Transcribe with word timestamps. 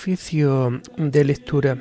Oficio 0.00 0.80
de 0.96 1.24
lectura. 1.24 1.76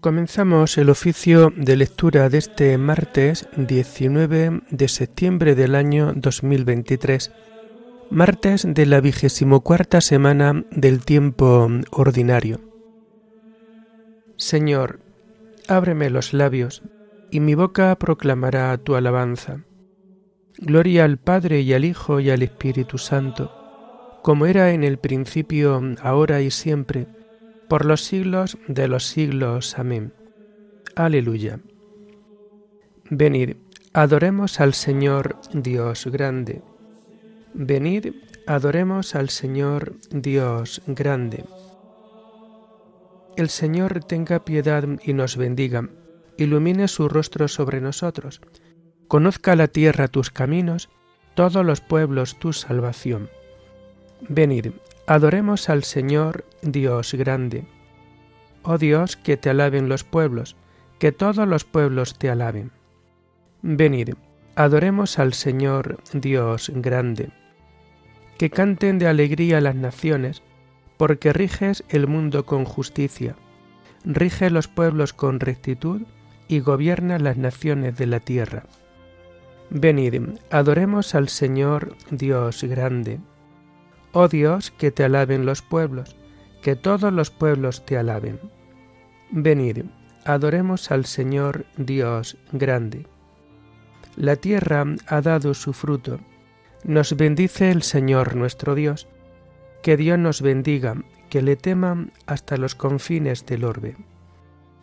Comenzamos 0.00 0.78
el 0.78 0.88
oficio 0.88 1.52
de 1.54 1.76
lectura 1.76 2.30
de 2.30 2.38
este 2.38 2.78
martes 2.78 3.46
19 3.58 4.62
de 4.70 4.88
septiembre 4.88 5.54
del 5.56 5.74
año 5.74 6.14
2023, 6.16 7.32
martes 8.08 8.64
de 8.66 8.86
la 8.86 9.02
vigésimo 9.02 9.60
cuarta 9.60 10.00
semana 10.00 10.64
del 10.70 11.04
tiempo 11.04 11.68
ordinario. 11.90 12.62
Señor, 14.38 15.00
ábreme 15.68 16.08
los 16.08 16.32
labios, 16.32 16.82
y 17.32 17.40
mi 17.40 17.54
boca 17.54 17.96
proclamará 17.98 18.76
tu 18.76 18.94
alabanza. 18.94 19.64
Gloria 20.58 21.04
al 21.04 21.16
Padre 21.18 21.62
y 21.62 21.72
al 21.72 21.86
Hijo 21.86 22.20
y 22.20 22.28
al 22.28 22.42
Espíritu 22.42 22.98
Santo, 22.98 24.20
como 24.22 24.44
era 24.44 24.72
en 24.72 24.84
el 24.84 24.98
principio, 24.98 25.80
ahora 26.02 26.42
y 26.42 26.50
siempre, 26.50 27.06
por 27.70 27.86
los 27.86 28.02
siglos 28.02 28.58
de 28.68 28.86
los 28.86 29.06
siglos. 29.06 29.78
Amén. 29.78 30.12
Aleluya. 30.94 31.58
Venid, 33.08 33.56
adoremos 33.94 34.60
al 34.60 34.74
Señor 34.74 35.38
Dios 35.54 36.06
grande. 36.12 36.60
Venid, 37.54 38.08
adoremos 38.46 39.14
al 39.14 39.30
Señor 39.30 39.94
Dios 40.10 40.82
grande. 40.86 41.46
El 43.38 43.48
Señor 43.48 44.04
tenga 44.04 44.44
piedad 44.44 44.86
y 45.02 45.14
nos 45.14 45.38
bendiga, 45.38 45.88
ilumine 46.36 46.88
su 46.88 47.08
rostro 47.08 47.48
sobre 47.48 47.80
nosotros, 47.80 48.40
conozca 49.08 49.56
la 49.56 49.68
tierra 49.68 50.08
tus 50.08 50.30
caminos, 50.30 50.88
todos 51.34 51.64
los 51.64 51.80
pueblos 51.80 52.38
tu 52.38 52.52
salvación. 52.52 53.30
Venid, 54.28 54.72
Adoremos 55.06 55.68
al 55.68 55.82
Señor 55.82 56.44
Dios 56.62 57.14
grande. 57.14 57.64
Oh 58.62 58.78
Dios, 58.78 59.16
que 59.16 59.36
te 59.36 59.50
alaben 59.50 59.88
los 59.88 60.04
pueblos, 60.04 60.56
que 61.00 61.10
todos 61.10 61.48
los 61.48 61.64
pueblos 61.64 62.16
te 62.18 62.30
alaben. 62.30 62.70
Venid, 63.62 64.10
adoremos 64.54 65.18
al 65.18 65.32
Señor 65.32 65.98
Dios 66.12 66.70
grande. 66.72 67.30
Que 68.38 68.48
canten 68.48 69.00
de 69.00 69.08
alegría 69.08 69.60
las 69.60 69.74
naciones, 69.74 70.42
porque 70.98 71.32
riges 71.32 71.82
el 71.88 72.06
mundo 72.06 72.46
con 72.46 72.64
justicia, 72.64 73.34
rige 74.04 74.50
los 74.50 74.68
pueblos 74.68 75.12
con 75.12 75.40
rectitud 75.40 76.02
y 76.52 76.60
gobierna 76.60 77.18
las 77.18 77.38
naciones 77.38 77.96
de 77.96 78.04
la 78.04 78.20
tierra. 78.20 78.64
Venid, 79.70 80.22
adoremos 80.50 81.14
al 81.14 81.30
Señor 81.30 81.96
Dios 82.10 82.62
grande. 82.64 83.20
Oh 84.12 84.28
Dios, 84.28 84.70
que 84.70 84.90
te 84.90 85.02
alaben 85.02 85.46
los 85.46 85.62
pueblos, 85.62 86.14
que 86.60 86.76
todos 86.76 87.10
los 87.10 87.30
pueblos 87.30 87.86
te 87.86 87.96
alaben. 87.96 88.38
Venid, 89.30 89.86
adoremos 90.26 90.90
al 90.90 91.06
Señor 91.06 91.64
Dios 91.78 92.36
grande. 92.52 93.06
La 94.16 94.36
tierra 94.36 94.84
ha 95.06 95.22
dado 95.22 95.54
su 95.54 95.72
fruto. 95.72 96.20
Nos 96.84 97.16
bendice 97.16 97.70
el 97.70 97.82
Señor 97.82 98.36
nuestro 98.36 98.74
Dios. 98.74 99.08
Que 99.82 99.96
Dios 99.96 100.18
nos 100.18 100.42
bendiga, 100.42 100.96
que 101.30 101.40
le 101.40 101.56
teman 101.56 102.12
hasta 102.26 102.58
los 102.58 102.74
confines 102.74 103.46
del 103.46 103.64
orbe. 103.64 103.96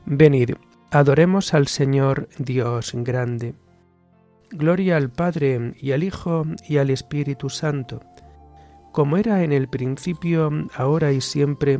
Venid, 0.07 0.55
adoremos 0.91 1.53
al 1.53 1.67
Señor 1.67 2.29
Dios 2.37 2.91
grande. 2.95 3.55
Gloria 4.51 4.97
al 4.97 5.11
Padre 5.11 5.73
y 5.77 5.91
al 5.91 6.03
Hijo 6.03 6.43
y 6.67 6.77
al 6.77 6.89
Espíritu 6.89 7.49
Santo 7.49 8.01
como 8.91 9.17
era 9.17 9.43
en 9.43 9.51
el 9.51 9.67
principio, 9.67 10.49
ahora 10.75 11.11
y 11.11 11.21
siempre, 11.21 11.79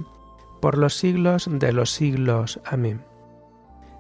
por 0.62 0.78
los 0.78 0.96
siglos 0.96 1.50
de 1.52 1.74
los 1.74 1.92
siglos. 1.92 2.60
Amén. 2.66 3.02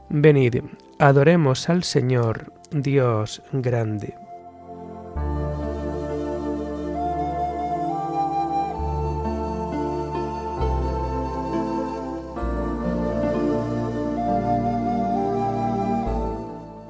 Venid, 0.09 0.63
adoremos 0.99 1.69
al 1.69 1.83
Señor, 1.83 2.53
Dios 2.71 3.41
grande. 3.51 4.15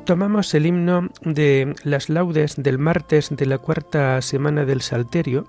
Tomamos 0.09 0.55
el 0.55 0.65
himno 0.65 1.09
de 1.21 1.75
las 1.83 2.09
laudes 2.09 2.55
del 2.55 2.79
martes 2.79 3.29
de 3.29 3.45
la 3.45 3.59
cuarta 3.59 4.19
semana 4.23 4.65
del 4.65 4.81
Salterio, 4.81 5.45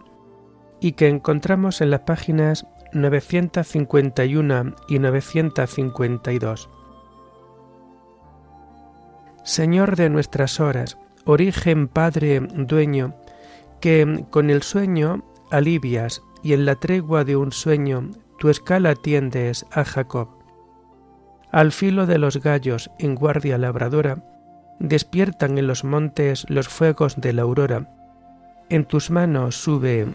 y 0.82 0.93
que 0.93 1.09
encontramos 1.09 1.81
en 1.81 1.88
las 1.88 2.00
páginas 2.00 2.66
951 2.93 4.75
y 4.87 4.98
952. 4.98 6.69
Señor 9.44 9.97
de 9.97 10.10
nuestras 10.10 10.60
horas, 10.60 10.98
origen 11.25 11.88
Padre 11.88 12.41
dueño, 12.41 13.15
que 13.81 14.27
con 14.28 14.50
el 14.50 14.62
sueño 14.62 15.25
alivias 15.50 16.22
y 16.42 16.53
en 16.53 16.66
la 16.66 16.75
tregua 16.75 17.25
de 17.25 17.34
un 17.34 17.50
sueño 17.50 18.10
tu 18.38 18.50
escala 18.50 18.94
tiendes 18.94 19.65
a 19.71 19.87
Jacob. 19.87 20.28
Al 21.50 21.72
filo 21.72 22.04
de 22.04 22.19
los 22.19 22.42
gallos 22.42 22.91
en 22.98 23.15
guardia 23.15 23.56
labradora, 23.56 24.22
despiertan 24.80 25.58
en 25.58 25.68
los 25.68 25.84
montes 25.84 26.46
los 26.48 26.68
fuegos 26.68 27.20
de 27.20 27.32
la 27.32 27.42
aurora. 27.42 27.86
En 28.68 28.84
tus 28.84 29.10
manos 29.10 29.54
sube 29.54 30.08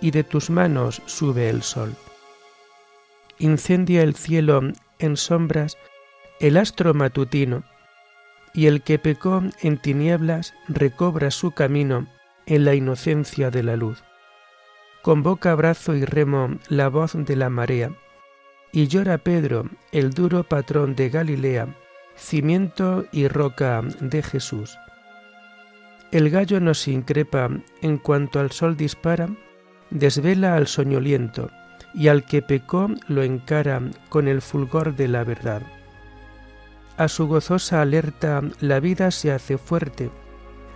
y 0.00 0.12
de 0.12 0.24
tus 0.24 0.48
manos 0.48 1.02
sube 1.04 1.50
el 1.50 1.62
sol. 1.62 1.94
Incendia 3.38 4.02
el 4.02 4.14
cielo 4.14 4.62
en 4.98 5.16
sombras 5.16 5.76
el 6.40 6.56
astro 6.56 6.94
matutino, 6.94 7.62
y 8.52 8.66
el 8.66 8.82
que 8.82 8.98
pecó 8.98 9.42
en 9.60 9.78
tinieblas 9.78 10.54
recobra 10.66 11.30
su 11.30 11.52
camino 11.52 12.08
en 12.46 12.64
la 12.64 12.74
inocencia 12.74 13.50
de 13.50 13.62
la 13.62 13.76
luz. 13.76 14.02
Convoca 15.02 15.54
brazo 15.54 15.94
y 15.94 16.04
remo 16.04 16.58
la 16.68 16.88
voz 16.88 17.12
de 17.14 17.36
la 17.36 17.48
marea, 17.48 17.92
y 18.72 18.88
llora 18.88 19.18
Pedro, 19.18 19.68
el 19.92 20.10
duro 20.10 20.42
patrón 20.42 20.96
de 20.96 21.10
Galilea, 21.10 21.68
cimiento 22.22 23.04
y 23.12 23.28
roca 23.28 23.82
de 24.00 24.22
Jesús. 24.22 24.78
El 26.12 26.30
gallo 26.30 26.60
nos 26.60 26.88
increpa 26.88 27.50
en 27.80 27.98
cuanto 27.98 28.38
al 28.38 28.52
sol 28.52 28.76
dispara, 28.76 29.28
desvela 29.90 30.54
al 30.54 30.66
soñoliento, 30.66 31.50
y 31.94 32.08
al 32.08 32.24
que 32.24 32.40
pecó 32.40 32.88
lo 33.08 33.22
encara 33.22 33.82
con 34.08 34.28
el 34.28 34.40
fulgor 34.40 34.94
de 34.94 35.08
la 35.08 35.24
verdad. 35.24 35.62
A 36.96 37.08
su 37.08 37.26
gozosa 37.26 37.82
alerta 37.82 38.42
la 38.60 38.80
vida 38.80 39.10
se 39.10 39.32
hace 39.32 39.58
fuerte, 39.58 40.10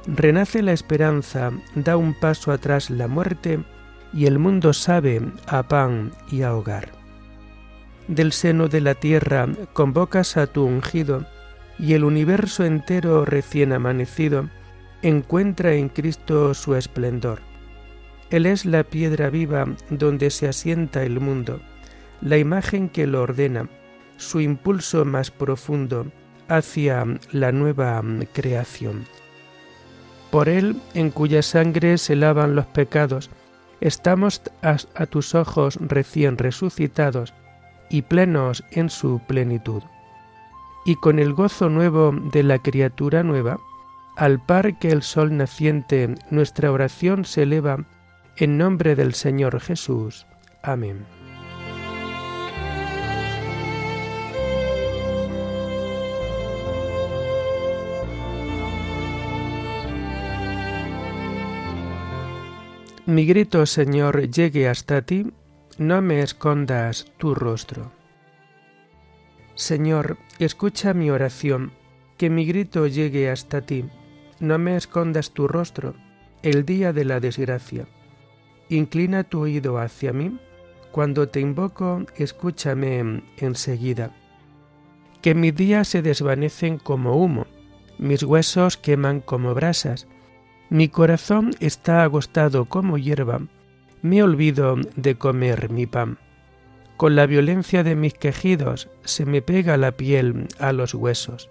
renace 0.07 0.63
la 0.63 0.73
esperanza, 0.73 1.53
da 1.75 1.97
un 1.97 2.15
paso 2.15 2.53
atrás 2.53 2.91
la 2.91 3.09
muerte, 3.09 3.61
y 4.13 4.27
el 4.27 4.39
mundo 4.39 4.73
sabe 4.73 5.21
a 5.47 5.63
pan 5.63 6.13
y 6.31 6.43
a 6.43 6.55
hogar. 6.55 6.91
Del 8.09 8.33
seno 8.33 8.69
de 8.69 8.81
la 8.81 8.95
tierra 8.95 9.49
convocas 9.73 10.37
a 10.37 10.47
tu 10.47 10.65
ungido, 10.65 11.27
y 11.79 11.95
el 11.95 12.05
universo 12.05 12.65
entero 12.65 13.25
recién 13.25 13.73
amanecido 13.73 14.49
encuentra 15.03 15.75
en 15.75 15.89
Cristo 15.89 16.55
su 16.55 16.75
esplendor. 16.75 17.41
Él 18.31 18.47
es 18.47 18.65
la 18.65 18.83
piedra 18.83 19.31
viva 19.31 19.67
donde 19.91 20.31
se 20.31 20.49
asienta 20.49 21.05
el 21.05 21.21
mundo, 21.21 21.61
la 22.21 22.39
imagen 22.39 22.89
que 22.89 23.07
lo 23.07 23.23
ordena, 23.23 23.69
su 24.17 24.41
impulso 24.41 25.05
más 25.05 25.31
profundo 25.31 26.11
hacia 26.49 27.05
la 27.33 27.53
nueva 27.53 28.03
creación. 28.33 29.05
Por 30.31 30.49
Él, 30.49 30.77
en 30.95 31.11
cuya 31.11 31.43
sangre 31.43 31.99
se 31.99 32.17
lavan 32.17 32.57
los 32.57 32.67
pecados, 32.67 33.31
estamos 33.81 34.43
a, 34.63 35.07
tus 35.07 35.35
ojos 35.35 35.79
recién 35.81 36.39
resucitados 36.39 37.35
y 37.91 38.03
plenos 38.03 38.65
en 38.71 38.91
su 38.91 39.21
plenitud. 39.27 39.83
Y 40.87 40.95
con 40.95 41.19
el 41.19 41.35
gozo 41.35 41.69
nuevo 41.69 42.13
de 42.13 42.45
la 42.45 42.61
criatura 42.61 43.25
nueva, 43.25 43.59
al 44.17 44.41
par 44.41 44.79
que 44.79 44.91
el 44.91 45.03
sol 45.03 45.37
naciente, 45.37 46.15
nuestra 46.31 46.71
oración 46.71 47.25
se 47.25 47.43
eleva 47.43 47.85
en 48.37 48.57
nombre 48.57 48.95
del 48.95 49.13
Señor 49.13 49.61
Jesús. 49.61 50.27
Amén. 50.63 51.05
Mi 63.07 63.27
grito, 63.27 63.67
Señor, 63.67 64.31
llegue 64.31 64.69
hasta 64.69 65.03
ti, 65.03 65.33
no 65.79 66.01
me 66.01 66.23
escondas 66.23 67.07
tu 67.19 67.35
rostro. 67.35 67.93
Señor, 69.57 70.19
escucha 70.45 70.95
mi 70.95 71.11
oración, 71.11 71.73
que 72.17 72.31
mi 72.31 72.45
grito 72.45 72.87
llegue 72.87 73.31
hasta 73.31 73.63
ti, 73.63 73.85
no 74.39 74.59
me 74.59 74.77
escondas 74.77 75.31
tu 75.33 75.49
rostro 75.49 75.95
el 76.43 76.65
día 76.65 76.93
de 76.93 77.05
la 77.05 77.21
desgracia. 77.21 77.87
Inclina 78.69 79.25
tu 79.25 79.41
oído 79.41 79.79
hacia 79.79 80.13
mí. 80.13 80.39
Cuando 80.93 81.29
te 81.29 81.41
invoco, 81.41 82.05
escúchame 82.17 83.23
enseguida. 83.37 84.15
Que 85.23 85.35
mis 85.35 85.55
días 85.55 85.89
se 85.89 86.03
desvanecen 86.03 86.79
como 86.79 87.17
humo, 87.17 87.47
mis 87.99 88.23
huesos 88.23 88.77
queman 88.77 89.21
como 89.21 89.55
brasas, 89.55 90.07
mi 90.69 90.89
corazón 90.89 91.53
está 91.61 92.03
agostado 92.03 92.67
como 92.67 92.99
hierba, 92.99 93.41
me 94.03 94.23
olvido 94.23 94.77
de 94.97 95.17
comer 95.17 95.71
mi 95.71 95.87
pan. 95.87 96.19
Con 96.97 97.15
la 97.15 97.27
violencia 97.27 97.83
de 97.83 97.95
mis 97.95 98.15
quejidos 98.15 98.89
se 99.05 99.27
me 99.27 99.43
pega 99.43 99.77
la 99.77 99.93
piel 99.93 100.49
a 100.59 100.73
los 100.73 100.95
huesos. 100.95 101.51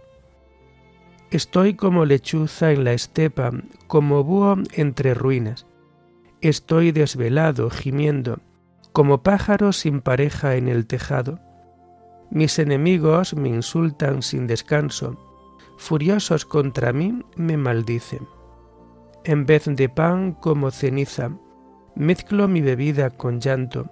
Estoy 1.30 1.75
como 1.75 2.06
lechuza 2.06 2.71
en 2.71 2.83
la 2.83 2.94
estepa, 2.94 3.51
como 3.88 4.24
búho 4.24 4.56
entre 4.74 5.13
ruinas. 5.13 5.68
Estoy 6.42 6.92
desvelado, 6.92 7.69
gimiendo, 7.69 8.39
como 8.92 9.21
pájaro 9.21 9.71
sin 9.71 10.01
pareja 10.01 10.56
en 10.56 10.68
el 10.68 10.88
tejado. 10.88 11.39
Mis 12.31 12.57
enemigos 12.57 13.36
me 13.36 13.50
insultan 13.50 14.24
sin 14.24 14.47
descanso, 14.47 15.15
furiosos 15.77 16.45
contra 16.45 16.92
mí 16.92 17.21
me 17.36 17.57
maldicen. 17.57 18.27
En 19.24 19.45
vez 19.45 19.65
de 19.65 19.89
pan 19.89 20.31
como 20.33 20.71
ceniza, 20.71 21.31
mezclo 21.95 22.47
mi 22.47 22.62
bebida 22.62 23.09
con 23.12 23.39
llanto, 23.39 23.92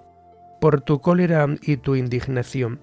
por 0.64 0.80
tu 0.80 1.02
cólera 1.02 1.46
y 1.60 1.76
tu 1.76 1.94
indignación, 1.94 2.80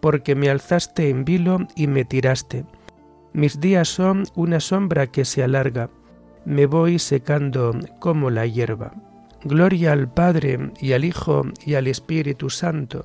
porque 0.00 0.36
me 0.36 0.50
alzaste 0.50 1.08
en 1.10 1.24
vilo 1.24 1.58
y 1.74 1.88
me 1.88 2.04
tiraste. 2.04 2.64
Mis 3.32 3.58
días 3.58 3.88
son 3.88 4.22
una 4.36 4.60
sombra 4.60 5.08
que 5.08 5.24
se 5.24 5.42
alarga, 5.42 5.90
me 6.44 6.66
voy 6.66 7.00
secando 7.00 7.72
como 7.98 8.30
la 8.30 8.46
hierba. 8.46 8.92
Gloria 9.42 9.90
al 9.90 10.08
Padre 10.08 10.70
y 10.80 10.92
al 10.92 11.04
Hijo 11.04 11.42
y 11.66 11.74
al 11.74 11.88
Espíritu 11.88 12.50
Santo, 12.50 13.04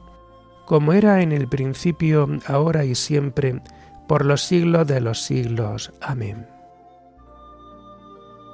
como 0.68 0.94
era 0.94 1.24
en 1.24 1.32
el 1.32 1.48
principio, 1.48 2.28
ahora 2.46 2.86
y 2.86 2.94
siempre, 2.94 3.60
por 4.08 4.26
los 4.26 4.44
siglos 4.44 4.86
de 4.86 5.02
los 5.02 5.24
siglos. 5.24 5.92
Amén. 6.02 6.46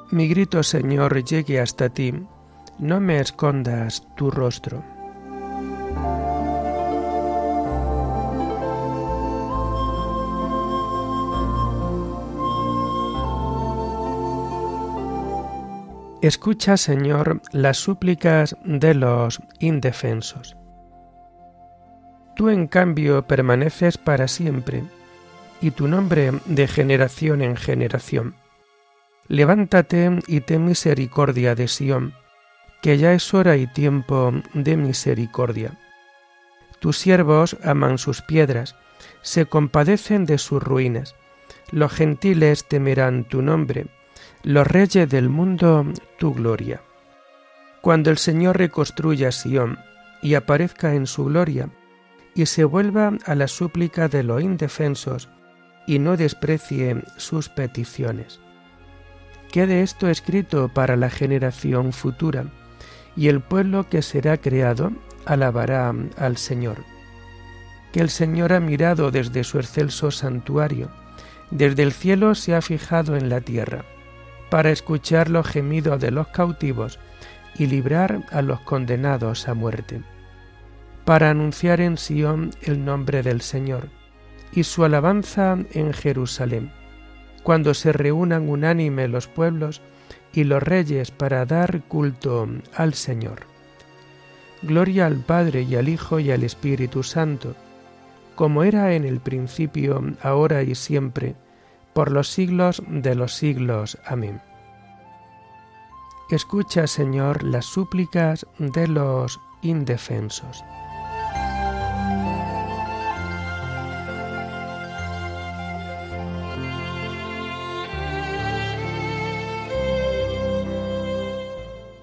Mi 0.09 0.29
grito, 0.29 0.63
Señor, 0.63 1.21
llegue 1.25 1.59
hasta 1.59 1.89
ti, 1.89 2.13
no 2.79 3.01
me 3.01 3.19
escondas 3.19 4.07
tu 4.15 4.31
rostro. 4.31 4.94
Escucha, 16.25 16.75
Señor, 16.75 17.39
las 17.51 17.77
súplicas 17.77 18.57
de 18.63 18.95
los 18.95 19.43
indefensos. 19.59 20.57
Tú, 22.35 22.49
en 22.49 22.65
cambio, 22.65 23.27
permaneces 23.27 23.99
para 23.99 24.27
siempre, 24.27 24.83
y 25.61 25.69
tu 25.69 25.87
nombre 25.87 26.31
de 26.47 26.67
generación 26.67 27.43
en 27.43 27.55
generación. 27.55 28.33
Levántate 29.27 30.19
y 30.25 30.39
ten 30.39 30.65
misericordia 30.65 31.53
de 31.53 31.67
Sión, 31.67 32.15
que 32.81 32.97
ya 32.97 33.13
es 33.13 33.31
hora 33.35 33.55
y 33.57 33.67
tiempo 33.67 34.33
de 34.55 34.77
misericordia. 34.77 35.77
Tus 36.79 36.97
siervos 36.97 37.55
aman 37.63 37.99
sus 37.99 38.23
piedras, 38.23 38.75
se 39.21 39.45
compadecen 39.45 40.25
de 40.25 40.39
sus 40.39 40.63
ruinas. 40.63 41.13
Los 41.69 41.93
gentiles 41.93 42.67
temerán 42.67 43.25
tu 43.25 43.43
nombre, 43.43 43.85
los 44.45 44.67
reyes 44.67 45.09
del 45.09 45.27
mundo 45.27 45.87
tu 46.19 46.35
gloria. 46.35 46.79
Cuando 47.81 48.11
el 48.11 48.19
Señor 48.19 48.59
reconstruya 48.59 49.31
Sión 49.31 49.79
y 50.21 50.35
aparezca 50.35 50.93
en 50.93 51.07
su 51.07 51.25
gloria, 51.25 51.71
y 52.35 52.45
se 52.45 52.63
vuelva 52.63 53.13
a 53.25 53.33
la 53.33 53.47
súplica 53.47 54.07
de 54.07 54.21
los 54.21 54.43
indefensos, 54.43 55.29
y 55.87 55.97
no 55.97 56.15
desprecie 56.15 57.01
sus 57.17 57.49
peticiones. 57.49 58.39
Quede 59.51 59.81
esto 59.81 60.09
escrito 60.09 60.69
para 60.69 60.95
la 60.95 61.09
generación 61.09 61.91
futura, 61.91 62.45
y 63.15 63.29
el 63.29 63.41
pueblo 63.41 63.89
que 63.89 64.03
será 64.03 64.37
creado 64.37 64.91
alabará 65.25 65.91
al 66.17 66.37
Señor. 66.37 66.83
Que 67.91 67.99
el 67.99 68.11
Señor 68.11 68.53
ha 68.53 68.59
mirado 68.59 69.09
desde 69.09 69.43
su 69.43 69.57
excelso 69.57 70.11
santuario, 70.11 70.91
desde 71.49 71.81
el 71.81 71.93
cielo 71.93 72.35
se 72.35 72.53
ha 72.53 72.61
fijado 72.61 73.15
en 73.15 73.29
la 73.29 73.41
tierra, 73.41 73.85
para 74.55 74.71
escuchar 74.71 75.29
los 75.29 75.45
gemidos 75.45 75.99
de 75.99 76.11
los 76.11 76.29
cautivos 76.29 76.97
y 77.57 77.65
librar 77.65 78.23
a 78.31 78.41
los 78.41 78.61
condenados 78.61 79.49
a 79.49 79.53
muerte, 79.53 80.01
para 81.03 81.31
anunciar 81.31 81.81
en 81.81 81.97
Sión 81.97 82.51
el 82.61 82.85
nombre 82.85 83.21
del 83.21 83.41
Señor 83.41 83.89
y 84.53 84.63
su 84.63 84.85
alabanza 84.85 85.57
en 85.73 85.91
Jerusalén, 85.91 86.71
cuando 87.43 87.73
se 87.73 87.91
reúnan 87.91 88.47
unánime 88.47 89.09
los 89.09 89.27
pueblos 89.27 89.81
y 90.31 90.45
los 90.45 90.63
reyes 90.63 91.11
para 91.11 91.45
dar 91.45 91.81
culto 91.89 92.47
al 92.77 92.93
Señor. 92.93 93.41
Gloria 94.61 95.07
al 95.07 95.17
Padre 95.17 95.63
y 95.63 95.75
al 95.75 95.89
Hijo 95.89 96.21
y 96.21 96.31
al 96.31 96.43
Espíritu 96.43 97.03
Santo, 97.03 97.57
como 98.35 98.63
era 98.63 98.93
en 98.93 99.03
el 99.03 99.19
principio, 99.19 100.01
ahora 100.21 100.63
y 100.63 100.75
siempre, 100.75 101.35
por 101.95 102.11
los 102.11 102.27
siglos 102.27 102.83
de 102.89 103.15
los 103.15 103.33
siglos. 103.33 103.97
Amén. 104.05 104.41
Escucha, 106.29 106.87
Señor, 106.87 107.41
las 107.41 107.65
súplicas 107.65 108.45
de 108.59 108.89
los 108.89 109.39
indefensos. 109.61 110.61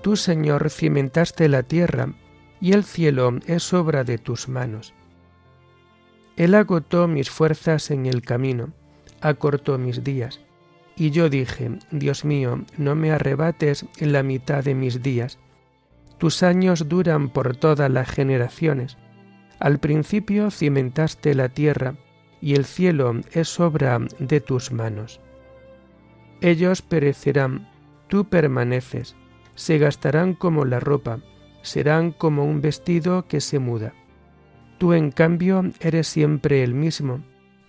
Tú, 0.00 0.17
Señor, 0.17 0.71
cimentaste 0.71 1.50
la 1.50 1.62
tierra, 1.62 2.15
y 2.62 2.73
el 2.73 2.85
cielo 2.85 3.41
es 3.47 3.75
obra 3.75 4.05
de 4.05 4.17
tus 4.17 4.49
manos. 4.49 4.95
Él 6.37 6.55
agotó 6.55 7.09
mis 7.09 7.28
fuerzas 7.28 7.90
en 7.90 8.07
el 8.07 8.23
camino, 8.23 8.73
acortó 9.23 9.79
mis 9.79 10.05
días, 10.05 10.41
y 10.97 11.11
yo 11.11 11.31
dije, 11.31 11.71
Dios 11.91 12.25
mío, 12.25 12.64
no 12.76 12.95
me 12.95 13.12
arrebates 13.12 13.87
la 13.99 14.23
mitad 14.23 14.62
de 14.62 14.75
mis 14.75 15.02
días. 15.02 15.38
Tus 16.19 16.43
años 16.43 16.88
duran 16.88 17.31
por 17.31 17.57
todas 17.57 17.91
las 17.91 18.11
generaciones. 18.11 18.99
Al 19.59 19.79
principio 19.79 20.50
cimentaste 20.50 21.35
la 21.35 21.49
tierra, 21.49 21.95
y 22.41 22.55
el 22.55 22.64
cielo 22.64 23.21
es 23.33 23.59
obra 23.61 23.99
de 24.19 24.41
tus 24.41 24.73
manos. 24.73 25.21
Ellos 26.41 26.83
perecerán, 26.83 27.71
tú 28.09 28.29
permaneces 28.29 29.17
se 29.55 29.79
gastarán 29.79 30.35
como 30.35 30.64
la 30.64 30.81
ropa, 30.81 31.21
serán 31.62 32.12
como 32.12 32.45
un 32.45 32.61
vestido 32.61 33.26
que 33.26 33.41
se 33.41 33.59
muda. 33.59 33.95
Tú 34.79 34.93
en 34.93 35.11
cambio 35.11 35.64
eres 35.81 36.09
siempre 36.09 36.62
el 36.62 36.75
mismo, 36.75 37.23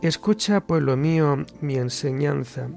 Escucha, 0.00 0.60
pueblo 0.60 0.96
mío, 0.96 1.44
mi 1.60 1.74
enseñanza, 1.74 2.68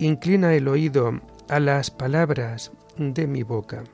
inclina 0.00 0.52
el 0.52 0.66
oído 0.66 1.20
a 1.48 1.60
las 1.60 1.92
palabras 1.92 2.72
de 2.96 3.28
mi 3.28 3.44
boca. 3.44 3.84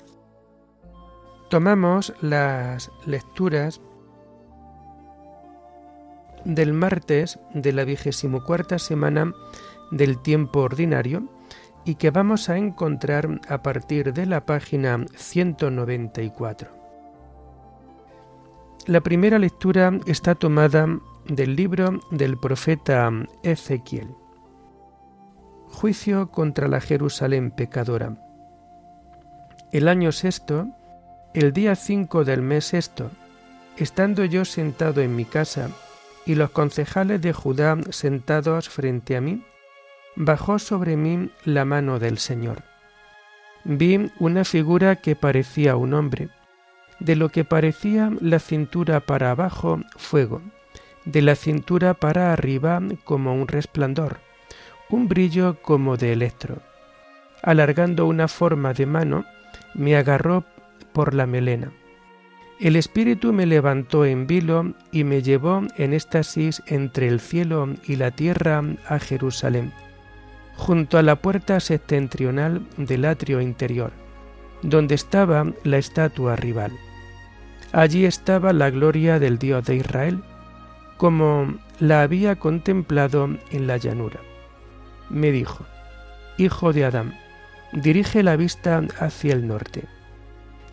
Tomamos 1.51 2.15
las 2.23 2.91
lecturas 3.05 3.83
del 6.47 6.73
martes 6.73 7.39
de 7.53 7.75
la 7.75 7.85
vigésimo 7.85 8.43
cuarta 8.43 8.79
semana 8.79 9.35
del 9.91 10.23
tiempo 10.23 10.61
ordinario 10.61 11.29
y 11.85 11.97
que 11.97 12.11
vamos 12.11 12.49
a 12.49 12.57
encontrar 12.57 13.39
a 13.51 13.63
partir 13.63 14.15
de 14.15 14.25
la 14.25 14.47
página 14.47 15.05
194. 15.15 16.71
La 18.87 19.03
primera 19.03 19.39
lectura 19.39 19.93
está 20.07 20.35
tomada 20.35 20.87
del 21.29 21.57
libro 21.57 22.01
del 22.11 22.39
profeta 22.39 23.11
Ezequiel. 23.43 24.15
Juicio 25.69 26.31
contra 26.31 26.69
la 26.69 26.81
Jerusalén 26.81 27.51
pecadora. 27.51 28.17
El 29.73 29.89
año 29.89 30.13
sexto, 30.13 30.69
el 31.35 31.53
día 31.53 31.75
cinco 31.75 32.25
del 32.25 32.43
mes 32.43 32.67
sexto, 32.67 33.11
estando 33.77 34.25
yo 34.25 34.45
sentado 34.45 35.01
en 35.01 35.17
mi 35.17 35.25
casa 35.25 35.71
y 36.25 36.37
los 36.37 36.51
concejales 36.51 37.21
de 37.21 37.33
Judá 37.33 37.77
sentados 37.91 38.69
frente 38.69 39.17
a 39.17 39.21
mí, 39.21 39.45
bajó 40.15 40.59
sobre 40.59 40.97
mí 40.97 41.31
la 41.45 41.65
mano 41.65 41.99
del 41.99 42.19
Señor. 42.19 42.63
Vi 43.65 44.13
una 44.21 44.45
figura 44.45 44.97
que 44.97 45.17
parecía 45.17 45.77
un 45.77 45.93
hombre, 45.93 46.29
de 47.01 47.17
lo 47.17 47.31
que 47.31 47.45
parecía 47.45 48.11
la 48.21 48.39
cintura 48.39 49.01
para 49.01 49.33
abajo 49.33 49.81
fuego, 49.97 50.41
de 51.07 51.23
la 51.23 51.37
cintura 51.37 51.95
para 51.95 52.33
arriba 52.33 52.83
como 53.05 53.33
un 53.33 53.49
resplandor, 53.49 54.19
un 54.91 55.09
brillo 55.09 55.57
como 55.63 55.97
de 55.97 56.13
electro. 56.13 56.59
Alargando 57.43 58.07
una 58.07 58.29
forma 58.29 58.75
de 58.75 58.87
mano, 58.87 59.25
me 59.75 59.97
agarró 59.97 60.45
por 60.93 61.15
la 61.15 61.27
melena. 61.27 61.73
El 62.59 62.77
Espíritu 62.77 63.33
me 63.33 63.47
levantó 63.47 64.05
en 64.05 64.27
vilo 64.27 64.75
y 64.91 65.05
me 65.05 65.23
llevó 65.23 65.63
en 65.77 65.93
éxtasis 65.93 66.63
entre 66.67 67.07
el 67.07 67.21
cielo 67.21 67.69
y 67.85 67.97
la 67.97 68.11
tierra 68.11 68.65
a 68.89 68.99
Jerusalén, 68.99 69.73
junto 70.57 70.97
a 70.97 71.03
la 71.03 71.17
puerta 71.17 71.61
septentrional 71.61 72.67
del 72.79 73.05
atrio 73.05 73.43
interior, 73.43 73.93
donde 74.63 74.95
estaba 74.95 75.45
la 75.65 75.77
estatua 75.77 76.35
rival. 76.35 76.73
Allí 77.73 78.07
estaba 78.07 78.55
la 78.55 78.71
gloria 78.71 79.19
del 79.19 79.39
Dios 79.39 79.67
de 79.67 79.77
Israel, 79.77 80.23
como 80.97 81.59
la 81.79 82.03
había 82.03 82.37
contemplado 82.37 83.29
en 83.51 83.67
la 83.67 83.77
llanura. 83.77 84.21
Me 85.11 85.33
dijo, 85.33 85.65
Hijo 86.39 86.73
de 86.73 86.85
Adán, 86.85 87.19
dirige 87.73 88.23
la 88.23 88.37
vista 88.37 88.83
hacia 88.99 89.33
el 89.33 89.47
norte 89.47 89.85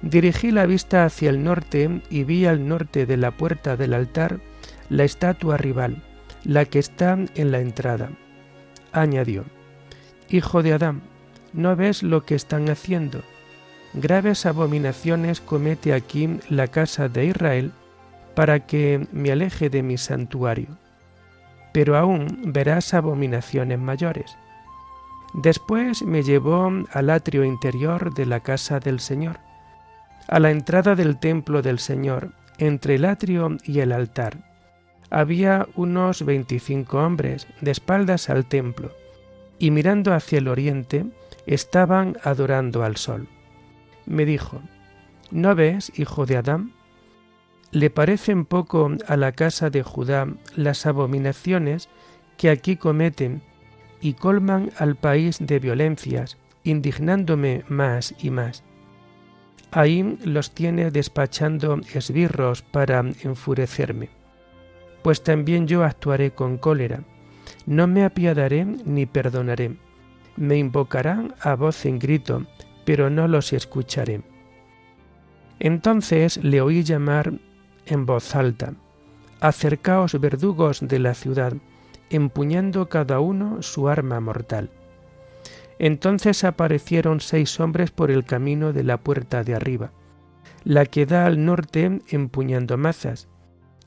Dirigí 0.03 0.51
la 0.51 0.65
vista 0.65 1.05
hacia 1.05 1.29
el 1.29 1.45
norte 1.45 2.01
y 2.09 2.25
vi 2.25 2.45
al 2.45 2.67
norte 2.67 3.05
de 3.05 3.15
la 3.15 3.31
puerta 3.31 3.77
del 3.77 3.93
altar 3.93 4.41
la 4.89 5.05
estatua 5.05 5.55
rival, 5.55 6.03
la 6.43 6.65
que 6.65 6.77
está 6.77 7.17
en 7.35 7.51
la 7.51 7.61
entrada. 7.61 8.09
Añadió, 8.91 9.45
Hijo 10.27 10.61
de 10.61 10.73
Adán, 10.73 11.03
¿no 11.53 11.77
ves 11.77 12.03
lo 12.03 12.25
que 12.25 12.35
están 12.35 12.69
haciendo? 12.69 13.21
Graves 13.93 14.45
abominaciones 14.45 15.39
comete 15.39 15.93
aquí 15.93 16.37
la 16.49 16.67
casa 16.67 17.07
de 17.07 17.27
Israel 17.27 17.71
para 18.35 18.65
que 18.65 19.07
me 19.11 19.31
aleje 19.31 19.69
de 19.69 19.83
mi 19.83 19.97
santuario. 19.97 20.77
Pero 21.73 21.97
aún 21.97 22.27
verás 22.45 22.93
abominaciones 22.93 23.79
mayores. 23.79 24.37
Después 25.33 26.03
me 26.03 26.23
llevó 26.23 26.71
al 26.91 27.09
atrio 27.09 27.43
interior 27.43 28.13
de 28.13 28.25
la 28.25 28.41
casa 28.41 28.79
del 28.79 28.99
Señor 28.99 29.39
a 30.27 30.39
la 30.39 30.51
entrada 30.51 30.95
del 30.95 31.19
templo 31.19 31.61
del 31.61 31.79
Señor, 31.79 32.31
entre 32.57 32.95
el 32.95 33.05
atrio 33.05 33.57
y 33.63 33.79
el 33.79 33.91
altar. 33.91 34.37
Había 35.09 35.67
unos 35.75 36.25
veinticinco 36.25 36.99
hombres 36.99 37.47
de 37.61 37.71
espaldas 37.71 38.29
al 38.29 38.45
templo, 38.45 38.91
y 39.59 39.71
mirando 39.71 40.13
hacia 40.13 40.39
el 40.39 40.47
oriente, 40.47 41.05
estaban 41.45 42.17
adorando 42.23 42.83
al 42.83 42.97
sol. 42.97 43.27
Me 44.05 44.25
dijo, 44.25 44.61
¿No 45.31 45.55
ves, 45.55 45.91
hijo 45.95 46.25
de 46.25 46.37
Adán? 46.37 46.73
¿Le 47.73 47.89
parecen 47.89 48.45
poco 48.45 48.91
a 49.07 49.17
la 49.17 49.31
casa 49.31 49.71
de 49.71 49.81
Judá 49.81 50.27
las 50.55 50.85
abominaciones 50.85 51.89
que 52.37 52.51
aquí 52.51 52.75
cometen 52.75 53.41
y 53.99 54.13
colman 54.13 54.69
al 54.77 54.95
país 54.95 55.39
de 55.39 55.57
violencias, 55.57 56.37
indignándome 56.63 57.63
más 57.69 58.13
y 58.19 58.29
más? 58.29 58.63
Ahí 59.71 60.19
los 60.23 60.51
tiene 60.51 60.91
despachando 60.91 61.81
esbirros 61.95 62.61
para 62.61 62.99
enfurecerme. 62.99 64.09
Pues 65.01 65.23
también 65.23 65.65
yo 65.65 65.83
actuaré 65.83 66.29
con 66.29 66.59
cólera. 66.59 67.03
No 67.65 67.87
me 67.87 68.05
apiadaré 68.05 68.65
ni 68.65 69.07
perdonaré. 69.07 69.77
Me 70.37 70.57
invocarán 70.57 71.33
a 71.41 71.55
voz 71.55 71.87
en 71.87 71.97
grito, 71.97 72.45
pero 72.85 73.09
no 73.09 73.27
los 73.27 73.51
escucharé. 73.51 74.21
Entonces 75.59 76.37
le 76.43 76.61
oí 76.61 76.83
llamar 76.83 77.33
en 77.85 78.05
voz 78.05 78.35
alta, 78.35 78.73
Acercaos 79.39 80.19
verdugos 80.21 80.79
de 80.81 80.99
la 80.99 81.13
ciudad, 81.13 81.53
empuñando 82.09 82.87
cada 82.87 83.19
uno 83.19 83.61
su 83.61 83.89
arma 83.89 84.21
mortal. 84.21 84.69
Entonces 85.79 86.45
aparecieron 86.45 87.19
seis 87.19 87.59
hombres 87.59 87.91
por 87.91 88.09
el 88.09 88.23
camino 88.23 88.71
de 88.71 88.83
la 88.83 88.97
puerta 88.97 89.43
de 89.43 89.55
arriba, 89.55 89.91
la 90.63 90.85
que 90.85 91.05
da 91.05 91.25
al 91.25 91.43
norte 91.43 91.99
empuñando 92.07 92.77
mazas. 92.77 93.27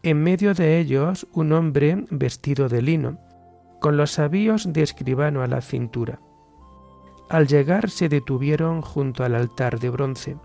En 0.02 0.22
medio 0.22 0.52
de 0.52 0.78
ellos 0.78 1.26
un 1.32 1.52
hombre 1.52 2.04
vestido 2.10 2.68
de 2.68 2.82
lino, 2.82 3.18
con 3.80 3.96
los 3.96 4.18
avíos 4.18 4.72
de 4.72 4.82
escribano 4.82 5.42
a 5.42 5.46
la 5.46 5.62
cintura. 5.62 6.20
Al 7.28 7.46
llegar 7.46 7.90
se 7.90 8.08
detuvieron 8.08 8.82
junto 8.82 9.24
al 9.24 9.34
altar 9.34 9.80
de 9.80 9.90
bronce. 9.90 10.36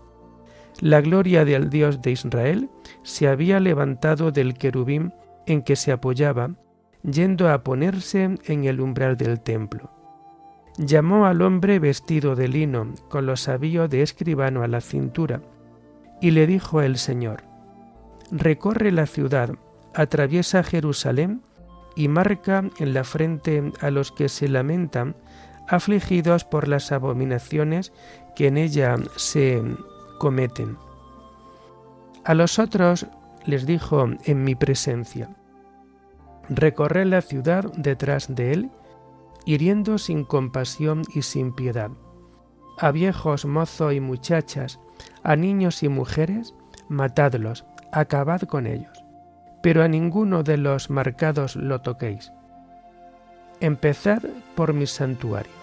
La 0.82 1.00
gloria 1.00 1.44
del 1.44 1.70
Dios 1.70 2.02
de 2.02 2.10
Israel 2.10 2.68
se 3.04 3.28
había 3.28 3.60
levantado 3.60 4.32
del 4.32 4.54
querubín 4.54 5.14
en 5.46 5.62
que 5.62 5.76
se 5.76 5.92
apoyaba, 5.92 6.56
yendo 7.04 7.48
a 7.48 7.62
ponerse 7.62 8.34
en 8.46 8.64
el 8.64 8.80
umbral 8.80 9.16
del 9.16 9.40
templo. 9.40 9.92
Llamó 10.78 11.26
al 11.26 11.40
hombre 11.42 11.78
vestido 11.78 12.34
de 12.34 12.48
lino, 12.48 12.94
con 13.08 13.26
los 13.26 13.48
avíos 13.48 13.90
de 13.90 14.02
escribano 14.02 14.64
a 14.64 14.66
la 14.66 14.80
cintura, 14.80 15.40
y 16.20 16.32
le 16.32 16.48
dijo 16.48 16.82
el 16.82 16.98
Señor, 16.98 17.44
Recorre 18.32 18.90
la 18.90 19.06
ciudad, 19.06 19.50
atraviesa 19.94 20.64
Jerusalén 20.64 21.42
y 21.94 22.08
marca 22.08 22.64
en 22.80 22.92
la 22.92 23.04
frente 23.04 23.70
a 23.80 23.92
los 23.92 24.10
que 24.10 24.28
se 24.28 24.48
lamentan, 24.48 25.14
afligidos 25.68 26.42
por 26.42 26.66
las 26.66 26.90
abominaciones 26.90 27.92
que 28.34 28.48
en 28.48 28.56
ella 28.56 28.96
se 29.14 29.62
cometen. 30.22 30.78
A 32.22 32.34
los 32.34 32.60
otros 32.60 33.08
les 33.44 33.66
dijo 33.66 34.06
en 34.24 34.44
mi 34.44 34.54
presencia, 34.54 35.30
Recorre 36.48 37.04
la 37.06 37.22
ciudad 37.22 37.72
detrás 37.76 38.32
de 38.32 38.52
él, 38.52 38.70
hiriendo 39.46 39.98
sin 39.98 40.22
compasión 40.22 41.02
y 41.12 41.22
sin 41.22 41.52
piedad. 41.52 41.90
A 42.78 42.92
viejos, 42.92 43.46
mozos 43.46 43.94
y 43.94 43.98
muchachas, 43.98 44.78
a 45.24 45.34
niños 45.34 45.82
y 45.82 45.88
mujeres, 45.88 46.54
matadlos, 46.88 47.64
acabad 47.90 48.42
con 48.42 48.68
ellos, 48.68 49.04
pero 49.60 49.82
a 49.82 49.88
ninguno 49.88 50.44
de 50.44 50.56
los 50.56 50.88
marcados 50.88 51.56
lo 51.56 51.80
toquéis. 51.80 52.32
Empezad 53.58 54.22
por 54.54 54.72
mi 54.72 54.86
santuario. 54.86 55.61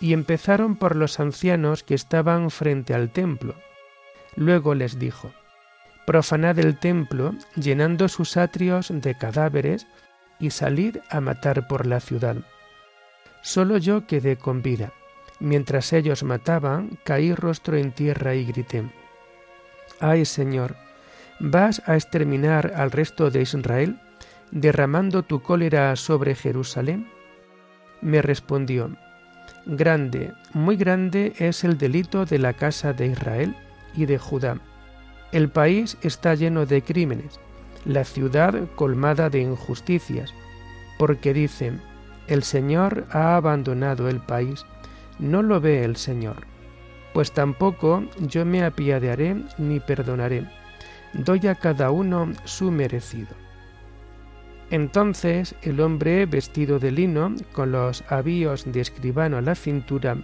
Y 0.00 0.12
empezaron 0.14 0.76
por 0.76 0.96
los 0.96 1.20
ancianos 1.20 1.82
que 1.82 1.94
estaban 1.94 2.50
frente 2.50 2.94
al 2.94 3.10
templo. 3.10 3.54
Luego 4.34 4.74
les 4.74 4.98
dijo, 4.98 5.30
Profanad 6.06 6.58
el 6.58 6.78
templo, 6.78 7.34
llenando 7.54 8.08
sus 8.08 8.36
atrios 8.36 8.88
de 8.90 9.16
cadáveres 9.16 9.86
y 10.40 10.50
salir 10.50 11.02
a 11.10 11.20
matar 11.20 11.68
por 11.68 11.86
la 11.86 12.00
ciudad. 12.00 12.36
Solo 13.42 13.78
yo 13.78 14.06
quedé 14.06 14.36
con 14.36 14.62
vida. 14.62 14.92
Mientras 15.38 15.92
ellos 15.92 16.22
mataban, 16.22 16.98
caí 17.04 17.34
rostro 17.34 17.76
en 17.76 17.92
tierra 17.92 18.34
y 18.34 18.44
grité, 18.44 18.90
Ay 20.00 20.24
Señor, 20.24 20.76
¿vas 21.38 21.82
a 21.86 21.94
exterminar 21.94 22.72
al 22.74 22.90
resto 22.90 23.30
de 23.30 23.42
Israel, 23.42 24.00
derramando 24.50 25.22
tu 25.22 25.42
cólera 25.42 25.94
sobre 25.96 26.34
Jerusalén? 26.34 27.08
Me 28.02 28.20
respondió, 28.20 28.96
Grande, 29.66 30.32
muy 30.54 30.76
grande 30.76 31.34
es 31.38 31.64
el 31.64 31.76
delito 31.76 32.24
de 32.24 32.38
la 32.38 32.54
casa 32.54 32.92
de 32.92 33.06
Israel 33.06 33.54
y 33.94 34.06
de 34.06 34.18
Judá. 34.18 34.58
El 35.32 35.48
país 35.48 35.96
está 36.02 36.34
lleno 36.34 36.66
de 36.66 36.82
crímenes 36.82 37.38
la 37.84 38.04
ciudad 38.04 38.54
colmada 38.74 39.30
de 39.30 39.40
injusticias, 39.40 40.34
porque 40.98 41.32
dicen, 41.32 41.80
el 42.26 42.42
Señor 42.42 43.06
ha 43.10 43.36
abandonado 43.36 44.08
el 44.08 44.20
país, 44.20 44.64
no 45.18 45.42
lo 45.42 45.60
ve 45.60 45.84
el 45.84 45.96
Señor. 45.96 46.46
Pues 47.14 47.32
tampoco 47.32 48.04
yo 48.20 48.44
me 48.44 48.62
apiadearé 48.62 49.42
ni 49.58 49.80
perdonaré, 49.80 50.46
doy 51.12 51.46
a 51.48 51.54
cada 51.54 51.90
uno 51.90 52.30
su 52.44 52.70
merecido. 52.70 53.34
Entonces 54.70 55.56
el 55.62 55.80
hombre 55.80 56.26
vestido 56.26 56.78
de 56.78 56.92
lino, 56.92 57.34
con 57.52 57.72
los 57.72 58.04
avíos 58.08 58.70
de 58.70 58.80
escribano 58.80 59.36
a 59.36 59.40
la 59.40 59.56
cintura, 59.56 60.16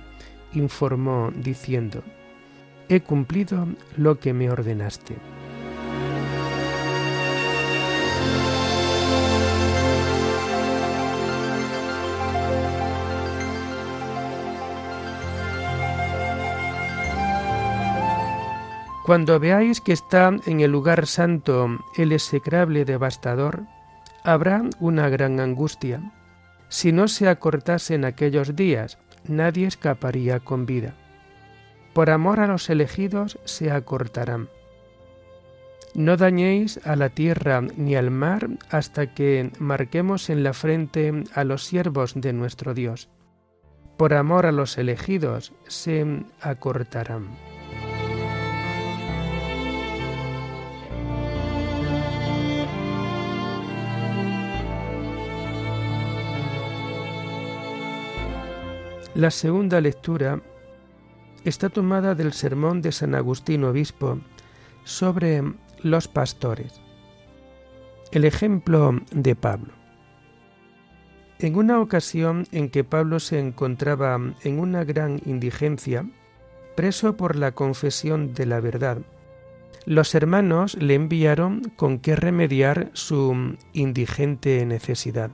informó 0.53 1.33
diciendo, 1.35 2.03
He 2.89 3.01
cumplido 3.01 3.67
lo 3.97 4.21
que 4.21 4.33
me 4.33 4.49
ordenaste. 4.49 5.17
Cuando 19.05 19.39
veáis 19.39 19.81
que 19.81 19.93
está 19.93 20.37
en 20.47 20.61
el 20.61 20.73
lugar 20.73 21.07
santo 21.07 21.79
el 21.95 22.11
execrable 22.11 22.85
devastador, 22.85 23.63
habrá 24.27 24.63
una 24.81 25.09
gran 25.09 25.41
angustia. 25.41 26.13
Si 26.69 26.93
no 26.93 27.09
se 27.09 27.29
acortasen 27.29 28.05
aquellos 28.05 28.57
días, 28.57 28.99
nadie 29.25 29.67
escaparía 29.67 30.41
con 30.41 30.67
vida. 30.67 30.95
Por 31.95 32.11
amor 32.11 32.41
a 32.41 32.47
los 32.47 32.69
elegidos 32.69 33.39
se 33.45 33.71
acortarán. 33.71 34.49
No 35.95 36.17
dañéis 36.17 36.79
a 36.85 36.97
la 36.97 37.09
tierra 37.09 37.63
ni 37.77 37.95
al 37.95 38.11
mar 38.11 38.49
hasta 38.69 39.15
que 39.15 39.51
marquemos 39.59 40.29
en 40.29 40.43
la 40.43 40.53
frente 40.53 41.25
a 41.33 41.45
los 41.45 41.65
siervos 41.65 42.13
de 42.15 42.35
nuestro 42.35 42.75
Dios. 42.75 43.09
Por 43.97 44.13
amor 44.13 44.45
a 44.45 44.53
los 44.53 44.77
elegidos 44.77 45.55
se 45.69 46.05
acortarán. 46.43 47.56
La 59.17 59.31
segunda 59.31 59.81
lectura 59.81 60.43
está 61.43 61.71
tomada 61.71 62.15
del 62.15 62.35
sermón 62.35 62.83
de 62.83 62.93
San 62.93 63.15
Agustín 63.15 63.65
Obispo 63.65 64.19
sobre 64.85 65.43
los 65.81 66.07
pastores. 66.07 66.83
El 68.13 68.27
ejemplo 68.27 69.01
de 69.13 69.35
Pablo. 69.35 69.73
En 71.39 71.57
una 71.57 71.81
ocasión 71.81 72.47
en 72.53 72.69
que 72.69 72.85
Pablo 72.85 73.19
se 73.19 73.39
encontraba 73.39 74.21
en 74.45 74.59
una 74.59 74.85
gran 74.85 75.23
indigencia, 75.25 76.07
preso 76.77 77.17
por 77.17 77.37
la 77.37 77.53
confesión 77.53 78.35
de 78.35 78.45
la 78.45 78.61
verdad, 78.61 78.99
los 79.87 80.15
hermanos 80.15 80.75
le 80.75 80.93
enviaron 80.93 81.73
con 81.77 82.01
qué 82.01 82.17
remediar 82.17 82.91
su 82.93 83.57
indigente 83.73 84.67
necesidad. 84.67 85.31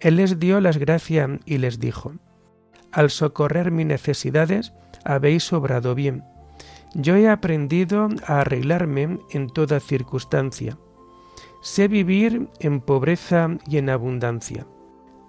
Él 0.00 0.16
les 0.16 0.38
dio 0.38 0.62
las 0.62 0.78
gracias 0.78 1.28
y 1.44 1.58
les 1.58 1.78
dijo, 1.78 2.14
Al 2.92 3.10
socorrer 3.10 3.70
mis 3.70 3.86
necesidades 3.86 4.72
habéis 5.04 5.52
obrado 5.52 5.94
bien 5.94 6.24
yo 6.94 7.14
he 7.16 7.28
aprendido 7.28 8.08
a 8.26 8.40
arreglarme 8.40 9.20
en 9.30 9.48
toda 9.48 9.80
circunstancia. 9.80 10.76
Sé 11.62 11.88
vivir 11.88 12.48
en 12.58 12.80
pobreza 12.80 13.48
y 13.66 13.78
en 13.78 13.90
abundancia. 13.90 14.66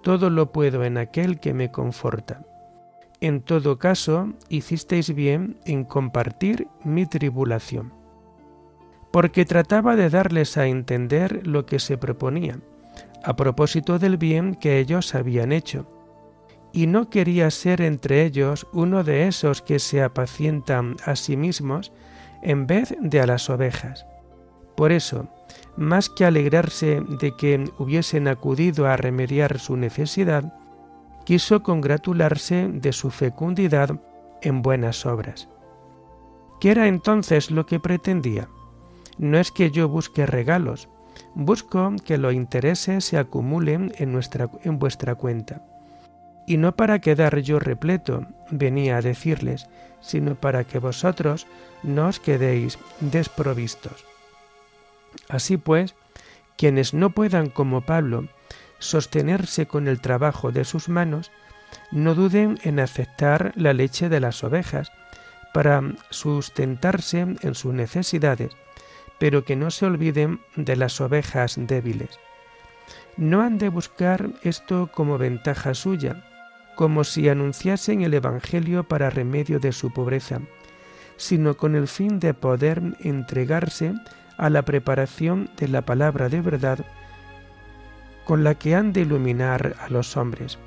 Todo 0.02 0.30
lo 0.30 0.50
puedo 0.50 0.82
en 0.84 0.98
aquel 0.98 1.38
que 1.38 1.54
me 1.54 1.70
conforta. 1.70 2.44
En 3.20 3.42
todo 3.42 3.78
caso, 3.78 4.32
hicisteis 4.48 5.14
bien 5.14 5.60
en 5.64 5.84
compartir 5.84 6.66
mi 6.82 7.06
tribulación. 7.06 7.92
Porque 9.12 9.44
trataba 9.44 9.94
de 9.94 10.10
darles 10.10 10.56
a 10.56 10.66
entender 10.66 11.46
lo 11.46 11.64
que 11.64 11.78
se 11.78 11.96
proponía, 11.96 12.58
a 13.22 13.36
propósito 13.36 14.00
del 14.00 14.16
bien 14.16 14.56
que 14.56 14.80
ellos 14.80 15.14
habían 15.14 15.52
hecho 15.52 15.86
y 16.72 16.86
no 16.86 17.10
quería 17.10 17.50
ser 17.50 17.82
entre 17.82 18.24
ellos 18.24 18.66
uno 18.72 19.04
de 19.04 19.28
esos 19.28 19.62
que 19.62 19.78
se 19.78 20.02
apacientan 20.02 20.96
a 21.04 21.16
sí 21.16 21.36
mismos 21.36 21.92
en 22.42 22.66
vez 22.66 22.94
de 23.00 23.20
a 23.20 23.26
las 23.26 23.50
ovejas. 23.50 24.06
Por 24.76 24.90
eso, 24.90 25.28
más 25.76 26.08
que 26.08 26.24
alegrarse 26.24 27.02
de 27.20 27.36
que 27.36 27.70
hubiesen 27.78 28.26
acudido 28.26 28.86
a 28.86 28.96
remediar 28.96 29.58
su 29.58 29.76
necesidad, 29.76 30.54
quiso 31.24 31.62
congratularse 31.62 32.68
de 32.68 32.92
su 32.92 33.10
fecundidad 33.10 34.00
en 34.40 34.62
buenas 34.62 35.06
obras. 35.06 35.48
¿Qué 36.60 36.70
era 36.70 36.88
entonces 36.88 37.50
lo 37.50 37.66
que 37.66 37.80
pretendía? 37.80 38.48
No 39.18 39.38
es 39.38 39.52
que 39.52 39.70
yo 39.70 39.88
busque 39.88 40.26
regalos, 40.26 40.88
busco 41.34 41.92
que 42.04 42.18
los 42.18 42.32
intereses 42.32 43.04
se 43.04 43.18
acumulen 43.18 43.92
en, 43.98 44.12
nuestra, 44.12 44.50
en 44.64 44.78
vuestra 44.78 45.14
cuenta 45.14 45.62
y 46.46 46.56
no 46.56 46.76
para 46.76 47.00
quedar 47.00 47.38
yo 47.38 47.58
repleto, 47.58 48.26
venía 48.50 48.96
a 48.96 49.02
decirles, 49.02 49.68
sino 50.00 50.34
para 50.34 50.64
que 50.64 50.78
vosotros 50.78 51.46
no 51.82 52.08
os 52.08 52.20
quedéis 52.20 52.78
desprovistos. 53.00 54.04
Así 55.28 55.56
pues, 55.56 55.94
quienes 56.56 56.94
no 56.94 57.10
puedan, 57.10 57.48
como 57.48 57.82
Pablo, 57.82 58.28
sostenerse 58.78 59.66
con 59.66 59.88
el 59.88 60.00
trabajo 60.00 60.52
de 60.52 60.64
sus 60.64 60.88
manos, 60.88 61.30
no 61.90 62.14
duden 62.14 62.58
en 62.64 62.80
aceptar 62.80 63.52
la 63.56 63.72
leche 63.72 64.08
de 64.08 64.20
las 64.20 64.44
ovejas 64.44 64.92
para 65.54 65.82
sustentarse 66.10 67.20
en 67.20 67.54
sus 67.54 67.72
necesidades, 67.72 68.52
pero 69.18 69.44
que 69.44 69.56
no 69.56 69.70
se 69.70 69.86
olviden 69.86 70.40
de 70.56 70.76
las 70.76 71.00
ovejas 71.00 71.56
débiles. 71.58 72.18
No 73.16 73.42
han 73.42 73.58
de 73.58 73.68
buscar 73.68 74.30
esto 74.42 74.90
como 74.92 75.18
ventaja 75.18 75.74
suya, 75.74 76.24
como 76.74 77.04
si 77.04 77.28
anunciasen 77.28 78.02
el 78.02 78.14
Evangelio 78.14 78.84
para 78.84 79.10
remedio 79.10 79.58
de 79.60 79.72
su 79.72 79.92
pobreza, 79.92 80.40
sino 81.16 81.56
con 81.56 81.76
el 81.76 81.88
fin 81.88 82.18
de 82.18 82.34
poder 82.34 82.82
entregarse 83.00 83.94
a 84.38 84.50
la 84.50 84.62
preparación 84.62 85.50
de 85.56 85.68
la 85.68 85.82
palabra 85.82 86.28
de 86.28 86.40
verdad 86.40 86.84
con 88.24 88.44
la 88.44 88.54
que 88.54 88.74
han 88.74 88.92
de 88.92 89.02
iluminar 89.02 89.74
a 89.80 89.88
los 89.88 90.16
hombres, 90.16 90.58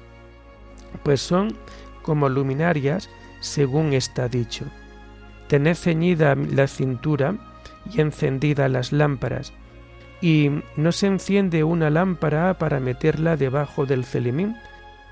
pues 1.04 1.22
son 1.22 1.56
como 2.02 2.30
luminarias 2.30 3.10
según 3.40 3.94
está 3.94 4.28
dicho. 4.28 4.66
Tened 5.48 5.76
ceñida 5.76 6.36
la 6.36 6.68
cintura 6.68 7.36
y 7.92 8.02
encendida 8.02 8.68
las 8.68 8.92
lámparas, 8.92 9.54
y 10.22 10.50
no 10.76 10.92
se 10.92 11.08
enciende 11.08 11.64
una 11.64 11.90
lámpara 11.90 12.58
para 12.58 12.80
meterla 12.80 13.38
debajo 13.38 13.86
del 13.86 14.06
celimín, 14.06 14.56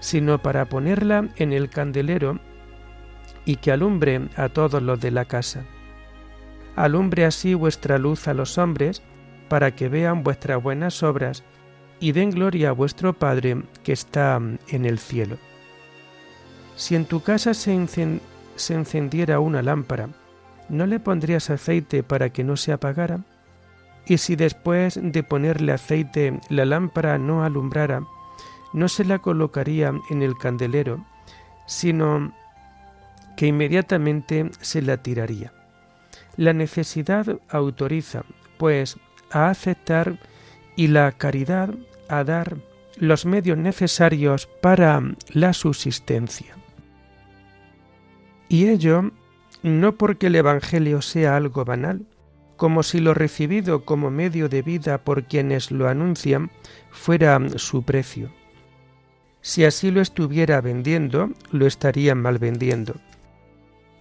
sino 0.03 0.37
para 0.41 0.65
ponerla 0.65 1.29
en 1.37 1.53
el 1.53 1.69
candelero 1.69 2.37
y 3.45 3.55
que 3.55 3.71
alumbre 3.71 4.27
a 4.35 4.49
todos 4.49 4.83
los 4.83 4.99
de 4.99 5.11
la 5.11 5.23
casa. 5.23 5.63
Alumbre 6.75 7.23
así 7.23 7.53
vuestra 7.53 7.97
luz 7.97 8.27
a 8.27 8.33
los 8.33 8.57
hombres, 8.57 9.01
para 9.47 9.71
que 9.75 9.87
vean 9.87 10.23
vuestras 10.23 10.61
buenas 10.61 11.03
obras 11.03 11.43
y 12.01 12.11
den 12.11 12.31
gloria 12.31 12.69
a 12.69 12.73
vuestro 12.73 13.13
Padre 13.13 13.63
que 13.83 13.93
está 13.93 14.41
en 14.67 14.85
el 14.85 14.99
cielo. 14.99 15.37
Si 16.75 16.95
en 16.95 17.05
tu 17.05 17.21
casa 17.21 17.53
se, 17.53 17.87
se 18.55 18.73
encendiera 18.73 19.39
una 19.39 19.61
lámpara, 19.61 20.09
¿no 20.67 20.85
le 20.85 20.99
pondrías 20.99 21.49
aceite 21.49 22.03
para 22.03 22.29
que 22.31 22.43
no 22.43 22.57
se 22.57 22.73
apagara? 22.73 23.21
Y 24.05 24.17
si 24.17 24.35
después 24.35 24.99
de 25.01 25.23
ponerle 25.23 25.71
aceite 25.71 26.41
la 26.49 26.65
lámpara 26.65 27.17
no 27.17 27.45
alumbrara, 27.45 28.01
no 28.73 28.89
se 28.89 29.05
la 29.05 29.19
colocaría 29.19 29.93
en 30.09 30.21
el 30.21 30.37
candelero, 30.37 31.05
sino 31.65 32.33
que 33.37 33.47
inmediatamente 33.47 34.49
se 34.59 34.81
la 34.81 34.97
tiraría. 34.97 35.53
La 36.35 36.53
necesidad 36.53 37.39
autoriza, 37.49 38.23
pues, 38.57 38.97
a 39.31 39.49
aceptar 39.49 40.19
y 40.75 40.87
la 40.87 41.11
caridad 41.11 41.73
a 42.09 42.23
dar 42.23 42.57
los 42.97 43.25
medios 43.25 43.57
necesarios 43.57 44.47
para 44.61 45.01
la 45.29 45.53
subsistencia. 45.53 46.55
Y 48.49 48.67
ello 48.67 49.11
no 49.63 49.95
porque 49.95 50.27
el 50.27 50.35
Evangelio 50.35 51.01
sea 51.01 51.35
algo 51.35 51.65
banal, 51.65 52.05
como 52.57 52.83
si 52.83 52.99
lo 52.99 53.13
recibido 53.13 53.83
como 53.83 54.11
medio 54.11 54.47
de 54.47 54.61
vida 54.61 54.99
por 55.03 55.23
quienes 55.23 55.71
lo 55.71 55.87
anuncian 55.87 56.51
fuera 56.91 57.39
su 57.57 57.83
precio 57.83 58.31
si 59.43 59.65
así 59.65 59.91
lo 59.91 59.99
estuviera 59.99 60.61
vendiendo, 60.61 61.29
lo 61.51 61.67
estaría 61.67 62.15
mal 62.15 62.39
vendiendo. 62.39 62.95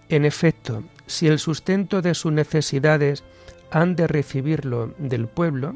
En 0.07 0.23
efecto, 0.23 0.83
si 1.05 1.27
el 1.27 1.37
sustento 1.37 2.01
de 2.01 2.13
sus 2.13 2.31
necesidades 2.31 3.25
han 3.69 3.97
de 3.97 4.07
recibirlo 4.07 4.93
del 4.97 5.27
pueblo, 5.27 5.75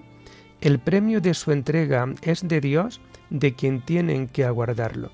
el 0.61 0.79
premio 0.79 1.19
de 1.19 1.33
su 1.33 1.51
entrega 1.51 2.07
es 2.21 2.47
de 2.47 2.61
Dios, 2.61 3.01
de 3.29 3.55
quien 3.55 3.81
tienen 3.81 4.29
que 4.29 4.45
aguardarlo, 4.45 5.11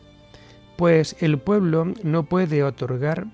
pues 0.78 1.16
el 1.20 1.39
pueblo 1.39 1.92
no 2.04 2.24
puede 2.24 2.63
otorgar 2.63 3.26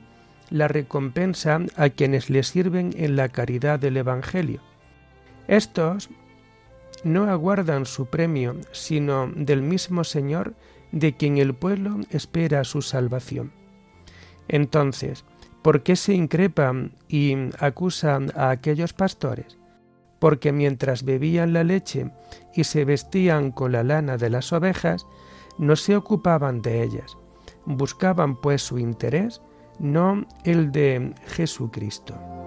la 0.50 0.70
recompensa 0.70 1.60
a 1.76 1.90
quienes 1.90 2.30
le 2.30 2.44
sirven 2.44 2.94
en 2.96 3.18
la 3.18 3.28
caridad 3.28 3.78
del 3.78 3.98
Evangelio. 3.98 4.62
Estos 5.50 6.10
no 7.04 7.30
aguardan 7.30 7.86
su 7.86 8.06
premio, 8.06 8.56
sino 8.72 9.30
del 9.36 9.62
mismo 9.62 10.06
Señor 10.06 10.54
de 10.92 11.16
quien 11.16 11.38
el 11.38 11.54
pueblo 11.54 12.00
espera 12.10 12.64
su 12.64 12.82
salvación. 12.82 13.52
Entonces, 14.48 15.26
¿por 15.62 15.84
qué 15.84 15.96
se 15.96 16.14
increpan 16.14 16.94
y 17.08 17.36
acusan 17.60 18.32
a 18.36 18.50
aquellos 18.50 18.94
pastores? 18.94 19.58
Porque 20.20 20.52
mientras 20.52 21.04
bebían 21.04 21.54
la 21.54 21.64
leche 21.64 22.12
y 22.54 22.64
se 22.64 22.84
vestían 22.86 23.52
con 23.52 23.72
la 23.72 23.84
lana 23.84 24.18
de 24.18 24.30
las 24.30 24.52
ovejas, 24.52 25.06
no 25.58 25.76
se 25.76 25.96
ocupaban 25.96 26.62
de 26.62 26.84
ellas, 26.84 27.18
buscaban 27.66 28.40
pues 28.40 28.62
su 28.62 28.80
interés, 28.80 29.42
no 29.80 30.26
el 30.44 30.72
de 30.72 31.14
Jesucristo. 31.28 32.39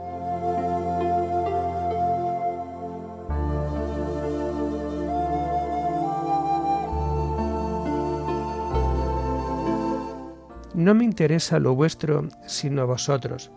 No 10.75 10.95
me 10.95 11.05
interesa 11.05 11.59
lo 11.59 11.75
vuestro, 11.75 12.29
sino 12.47 12.87
vosotros. 12.87 13.51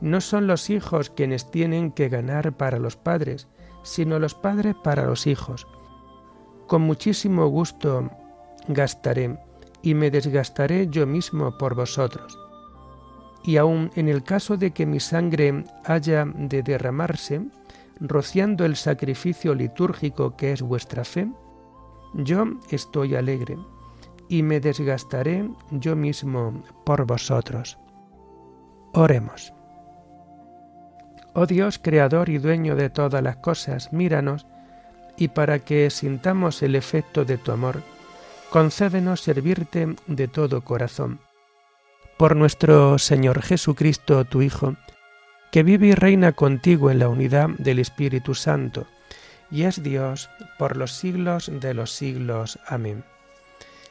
No 0.00 0.20
son 0.22 0.46
los 0.46 0.70
hijos 0.70 1.10
quienes 1.10 1.50
tienen 1.50 1.92
que 1.92 2.08
ganar 2.08 2.52
para 2.52 2.78
los 2.78 2.96
padres, 2.96 3.48
sino 3.82 4.18
los 4.18 4.34
padres 4.34 4.74
para 4.82 5.04
los 5.04 5.26
hijos. 5.26 5.66
Con 6.66 6.82
muchísimo 6.82 7.48
gusto 7.48 8.10
gastaré 8.68 9.38
y 9.82 9.94
me 9.94 10.10
desgastaré 10.10 10.88
yo 10.88 11.06
mismo 11.06 11.56
por 11.58 11.74
vosotros. 11.74 12.38
Y 13.44 13.58
aun 13.58 13.90
en 13.94 14.08
el 14.08 14.22
caso 14.24 14.56
de 14.56 14.70
que 14.70 14.86
mi 14.86 15.00
sangre 15.00 15.64
haya 15.84 16.24
de 16.24 16.62
derramarse, 16.62 17.42
rociando 18.00 18.64
el 18.64 18.76
sacrificio 18.76 19.54
litúrgico 19.54 20.34
que 20.36 20.52
es 20.52 20.62
vuestra 20.62 21.04
fe, 21.04 21.28
yo 22.14 22.46
estoy 22.70 23.16
alegre 23.16 23.58
y 24.28 24.42
me 24.42 24.60
desgastaré 24.60 25.48
yo 25.70 25.96
mismo 25.96 26.62
por 26.84 27.06
vosotros. 27.06 27.78
Oremos. 28.92 29.52
Oh 31.34 31.46
Dios, 31.46 31.78
creador 31.78 32.28
y 32.28 32.38
dueño 32.38 32.74
de 32.74 32.90
todas 32.90 33.22
las 33.22 33.36
cosas, 33.36 33.92
míranos, 33.92 34.46
y 35.16 35.28
para 35.28 35.58
que 35.58 35.90
sintamos 35.90 36.62
el 36.62 36.74
efecto 36.74 37.24
de 37.24 37.38
tu 37.38 37.52
amor, 37.52 37.82
concédenos 38.50 39.20
servirte 39.20 39.94
de 40.06 40.28
todo 40.28 40.62
corazón. 40.62 41.20
Por 42.16 42.34
nuestro 42.34 42.98
Señor 42.98 43.42
Jesucristo, 43.42 44.24
tu 44.24 44.42
Hijo, 44.42 44.76
que 45.52 45.62
vive 45.62 45.88
y 45.88 45.94
reina 45.94 46.32
contigo 46.32 46.90
en 46.90 46.98
la 46.98 47.08
unidad 47.08 47.50
del 47.58 47.78
Espíritu 47.78 48.34
Santo, 48.34 48.86
y 49.50 49.62
es 49.62 49.82
Dios 49.82 50.28
por 50.58 50.76
los 50.76 50.92
siglos 50.92 51.50
de 51.52 51.74
los 51.74 51.92
siglos. 51.92 52.58
Amén. 52.66 53.04